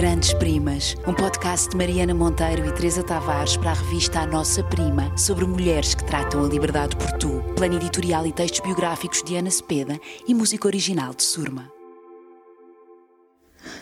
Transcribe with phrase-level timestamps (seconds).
[0.00, 4.64] Grandes Primas, um podcast de Mariana Monteiro e Teresa Tavares para a revista A Nossa
[4.64, 7.42] Prima, sobre mulheres que tratam a liberdade por tu.
[7.54, 11.70] Plano editorial e textos biográficos de Ana Cepeda e música original de Surma.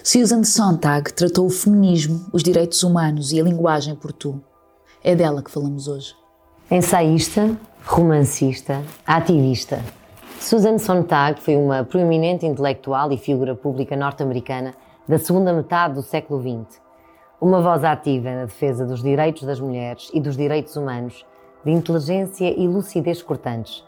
[0.03, 4.43] Susan Sontag tratou o feminismo, os direitos humanos e a linguagem por tu.
[5.05, 6.17] É dela que falamos hoje.
[6.69, 9.81] Ensaísta, romancista, ativista.
[10.41, 14.75] Susan Sontag foi uma proeminente intelectual e figura pública norte-americana
[15.09, 16.81] da segunda metade do século XX.
[17.41, 21.25] Uma voz ativa na defesa dos direitos das mulheres e dos direitos humanos,
[21.65, 23.85] de inteligência e lucidez cortantes.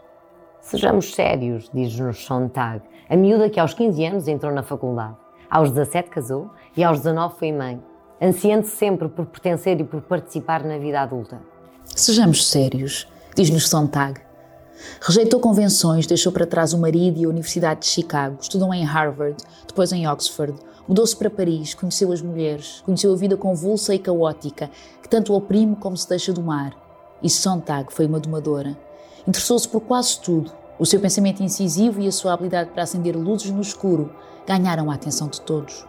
[0.59, 5.15] Sejamos sérios, diz-nos Sontag, a miúda que aos 15 anos entrou na faculdade.
[5.49, 7.79] Aos 17 casou e aos 19 foi mãe,
[8.21, 11.39] ansiando sempre por pertencer e por participar na vida adulta.
[11.83, 14.30] Sejamos sérios, diz-nos Sontag.
[15.01, 19.37] Rejeitou convenções, deixou para trás o marido e a Universidade de Chicago, estudou em Harvard,
[19.67, 20.55] depois em Oxford,
[20.87, 24.69] Mudou-se para Paris, conheceu as mulheres, conheceu a vida convulsa e caótica,
[25.01, 26.73] que tanto oprime como se deixa domar.
[27.21, 28.75] E Sontag foi uma domadora.
[29.27, 30.51] Interessou-se por quase tudo.
[30.79, 34.11] O seu pensamento incisivo e a sua habilidade para acender luzes no escuro
[34.47, 35.85] ganharam a atenção de todos.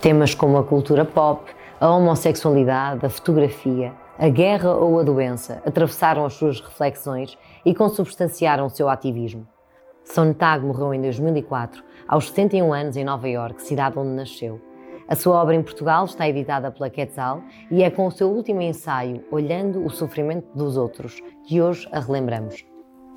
[0.00, 6.24] Temas como a cultura pop, a homossexualidade, a fotografia, a guerra ou a doença atravessaram
[6.24, 9.46] as suas reflexões e consubstanciaram o seu ativismo.
[10.04, 14.60] Sontag morreu em 2004 aos 71 anos em Nova York, cidade onde nasceu.
[15.08, 18.60] A sua obra em Portugal está editada pela Quetzal e é com o seu último
[18.60, 22.64] ensaio, Olhando o Sofrimento dos Outros, que hoje a relembramos.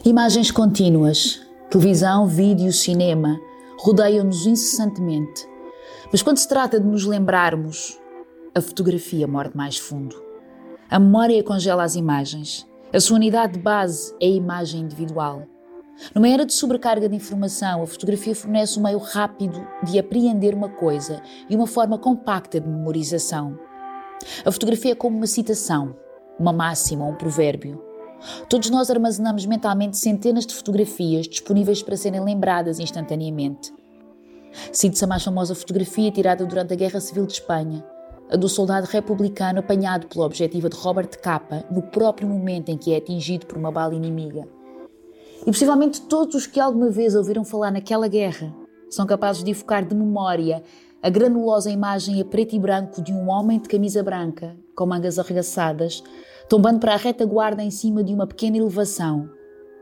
[0.05, 3.39] Imagens contínuas, televisão, vídeo, cinema,
[3.79, 5.47] rodeiam-nos incessantemente.
[6.11, 7.99] Mas quando se trata de nos lembrarmos,
[8.53, 10.28] a fotografia morde mais fundo.
[10.91, 12.67] A memória congela as imagens.
[12.91, 15.43] A sua unidade de base é a imagem individual.
[16.15, 20.67] Numa era de sobrecarga de informação, a fotografia fornece um meio rápido de apreender uma
[20.67, 23.55] coisa e uma forma compacta de memorização.
[24.43, 25.95] A fotografia é como uma citação,
[26.39, 27.79] uma máxima, um provérbio.
[28.49, 33.71] Todos nós armazenamos mentalmente centenas de fotografias disponíveis para serem lembradas instantaneamente.
[34.71, 37.85] Cite-se a mais famosa fotografia tirada durante a Guerra Civil de Espanha,
[38.29, 42.93] a do soldado republicano apanhado pela objetiva de Robert Capa no próprio momento em que
[42.93, 44.47] é atingido por uma bala inimiga.
[45.41, 48.53] E possivelmente todos os que alguma vez ouviram falar naquela guerra
[48.89, 50.63] são capazes de evocar de memória
[51.01, 55.17] a granulosa imagem a preto e branco de um homem de camisa branca, com mangas
[55.17, 56.03] arregaçadas,
[56.49, 59.29] tombando para a retaguarda em cima de uma pequena elevação,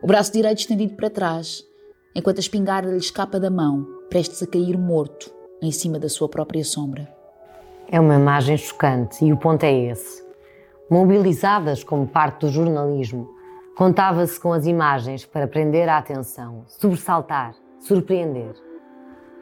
[0.01, 1.63] o braço direito estendido para trás,
[2.15, 6.29] enquanto a espingarda lhe escapa da mão, prestes a cair morto em cima da sua
[6.29, 7.16] própria sombra.
[7.89, 10.25] É uma imagem chocante e o ponto é esse.
[10.89, 13.37] Mobilizadas como parte do jornalismo,
[13.77, 18.55] Contava-se com as imagens para prender a atenção, sobressaltar, surpreender.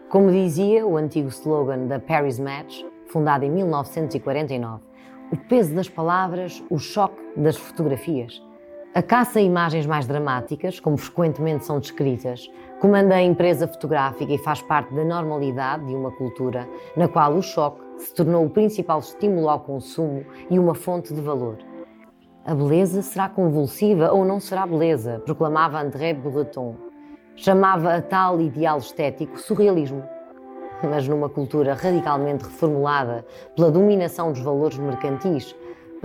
[0.10, 4.84] Como dizia o antigo slogan da Paris Match, fundado em 1949,
[5.32, 8.44] o peso das palavras, o choque das fotografias.
[8.96, 14.38] A caça a imagens mais dramáticas, como frequentemente são descritas, comanda a empresa fotográfica e
[14.38, 19.00] faz parte da normalidade de uma cultura na qual o choque se tornou o principal
[19.00, 21.58] estímulo ao consumo e uma fonte de valor.
[22.46, 26.78] A beleza será convulsiva ou não será beleza, proclamava André Breton.
[27.36, 30.06] Chamava a tal ideal estético surrealismo.
[30.82, 33.26] Mas numa cultura radicalmente reformulada
[33.58, 35.54] pela dominação dos valores mercantis,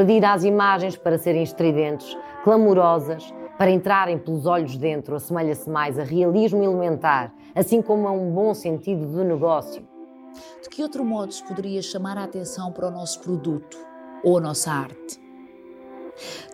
[0.01, 6.03] pedir às imagens para serem estridentes, clamorosas, para entrarem pelos olhos dentro, assemelha-se mais a
[6.03, 9.87] realismo elementar, assim como a um bom sentido do negócio.
[10.63, 13.77] De que outro modo se poderia chamar a atenção para o nosso produto
[14.25, 15.21] ou a nossa arte?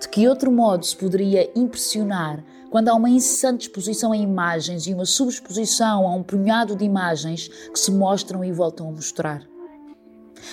[0.00, 4.92] De que outro modo se poderia impressionar quando há uma incessante exposição a imagens e
[4.92, 9.46] uma subexposição a um punhado de imagens que se mostram e voltam a mostrar?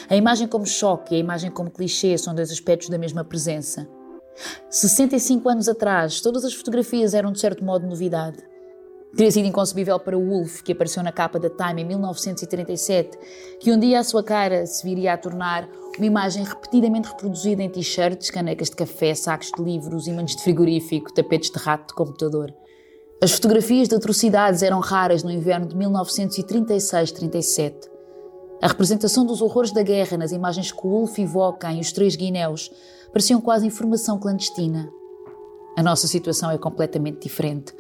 [0.10, 3.88] A imagem como choque e a imagem como clichê são dois aspectos da mesma presença.
[4.70, 8.44] 65 anos atrás, todas as fotografias eram de certo modo novidade.
[9.16, 13.16] Teria sido inconcebível para Wolf, que apareceu na capa da Time em 1937,
[13.60, 17.70] que um dia a sua cara se viria a tornar uma imagem repetidamente reproduzida em
[17.70, 22.52] t-shirts, canecas de café, sacos de livros, ímãs de frigorífico, tapetes de rato de computador.
[23.22, 27.93] As fotografias de atrocidades eram raras no inverno de 1936-37.
[28.64, 32.72] A representação dos horrores da guerra nas imagens que Wolf evoca em Os Três Guinéus
[33.12, 34.90] pareciam quase informação clandestina.
[35.76, 37.74] A nossa situação é completamente diferente.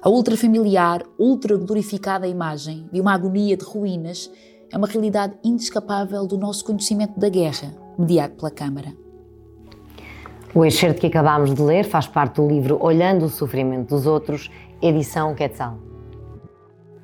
[0.00, 4.30] A ultrafamiliar, ultra-glorificada imagem de uma agonia de ruínas
[4.70, 8.96] é uma realidade inescapável do nosso conhecimento da guerra, mediado pela Câmara.
[10.54, 14.48] O excerto que acabámos de ler faz parte do livro Olhando o Sofrimento dos Outros,
[14.80, 15.89] edição Quetzal.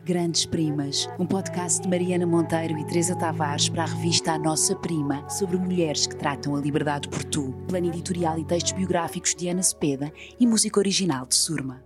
[0.07, 4.77] Grandes Primas, um podcast de Mariana Monteiro e Teresa Tavares para a revista A Nossa
[4.77, 7.53] Prima, sobre mulheres que tratam a liberdade por tu.
[7.67, 11.83] Plano editorial e textos biográficos de Ana Cepeda e música original de Surma.